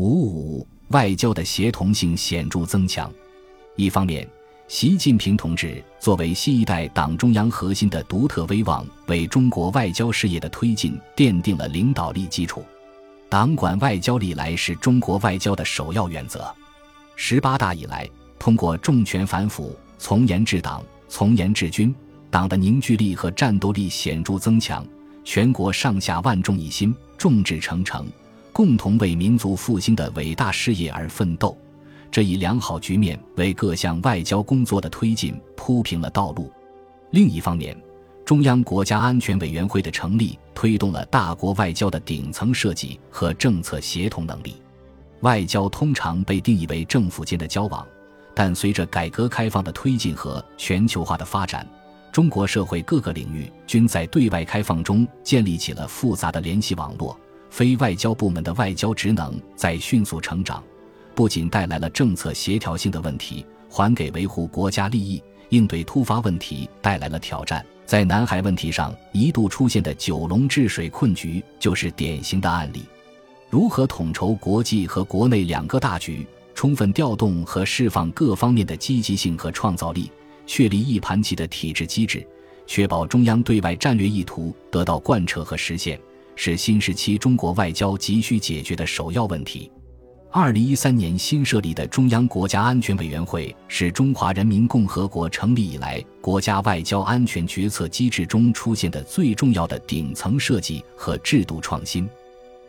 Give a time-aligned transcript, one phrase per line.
[0.00, 3.12] 五五外交的协同性显著增强。
[3.76, 4.26] 一方面，
[4.66, 12.64] 习近平同志作为新一代党中央核心的独特威望，为中国外交事业的推进奠定了领导力基础。
[13.28, 16.50] 党管外交历来是中国外交的首要原则。
[17.14, 18.08] 十八大以来，
[18.38, 21.94] 通过重拳反腐、从严治党、从严治军，
[22.30, 24.82] 党的凝聚力和战斗力显著增强，
[25.24, 28.06] 全国上下万众一心，众志成城。
[28.52, 31.56] 共同为民族复兴的伟大事业而奋斗，
[32.10, 36.50] 这一良好局面为各项外交工作的推进铺平了道路。
[37.10, 37.76] 另一方面，
[38.24, 44.56] 中央国家安全委员会的成立，推动了大国外交的顶层设计和政策协同能力。
[45.20, 47.86] 外交通常被定义为政府间的交往，
[48.34, 51.66] 但随着改革开放的推进和全球化的发展，
[52.12, 57.18] 中国社会各个领域均在对外开放中建立起了复杂的联系网络。
[57.50, 60.62] 非外交部门的外交职能在迅速成长，
[61.14, 67.64] 不仅带来了政策协调性的问题，还给维护国家利益、应对突发问题带来了挑战。
[67.84, 72.84] 在南海问题上一度出现的九龙治水困局就是典型的案例。
[73.50, 80.08] 如何统筹国际和国内两个大局，充分调动和释放各方面的积极性和创造力，
[80.46, 82.24] 确立一盘棋的体制机制，
[82.64, 86.00] 确保中央对外战略意图得到贯彻和实现。
[86.42, 89.70] 是新时期中国外交急需解决的首要问题。
[90.30, 102.08] 二零一三年新设立的中央国家安全委员会是中华人民共和国成立以来国家外交安全决策机制中出现的最重要的顶层设计和制度创新。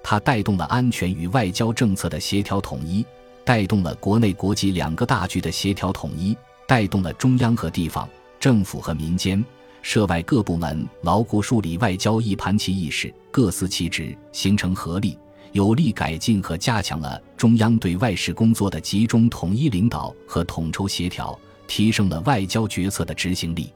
[0.00, 3.04] 它带动了安全与外交政策的协调统一，
[3.44, 6.36] 带动了国内国际两个大局的协调统一，
[6.68, 9.44] 带动了中央和地方政府和民间。
[9.82, 15.16] 涉外各部门牢固树立外交一盘棋意识，各司其职，形成合力，
[15.52, 23.72] 有力改进和加强了中央对外事工作的集中统一领导和统筹协调，提升了外交决策的执行力。